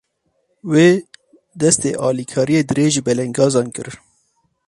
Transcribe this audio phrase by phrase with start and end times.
[0.71, 0.89] Wê,
[1.61, 3.87] destê alîkariyê dirêjî belengazan kir.